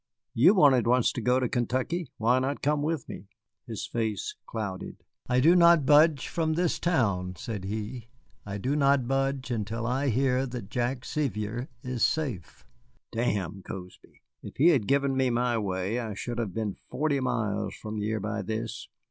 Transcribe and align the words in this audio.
"You 0.33 0.55
wanted 0.55 0.87
once 0.87 1.11
to 1.11 1.21
go 1.21 1.39
to 1.39 1.47
Kentucky; 1.47 2.11
why 2.17 2.39
not 2.39 2.63
come 2.63 2.81
with 2.81 3.07
me?" 3.07 3.27
His 3.67 3.85
face 3.85 4.33
clouded. 4.47 4.97
"I 5.29 5.39
do 5.39 5.55
not 5.55 5.85
budge 5.85 6.27
from 6.27 6.53
this 6.53 6.79
town," 6.79 7.35
said 7.35 7.65
he, 7.65 8.09
"I 8.43 8.57
do 8.57 8.75
not 8.75 9.07
budge 9.07 9.51
until 9.51 9.85
I 9.85 10.09
hear 10.09 10.47
that 10.47 10.71
Jack 10.71 11.05
Sevier 11.05 11.69
is 11.83 12.03
safe. 12.03 12.65
Damn 13.11 13.61
Cozby! 13.61 14.23
If 14.41 14.57
he 14.57 14.69
had 14.69 14.87
given 14.87 15.15
me 15.15 15.29
my 15.29 15.59
way, 15.59 16.03
we 16.03 16.15
should 16.15 16.39
have 16.39 16.55
been 16.55 16.77
forty 16.89 17.19
miles 17.19 17.75
from 17.75 17.97
here 17.97 18.19
by 18.19 18.41
this. 18.41 18.87